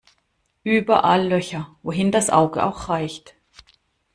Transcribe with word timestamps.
Überall 0.63 1.27
Löcher, 1.27 1.75
wohin 1.83 2.11
das 2.11 2.31
Auge 2.31 2.65
auch 2.65 2.89
reicht. 2.89 3.35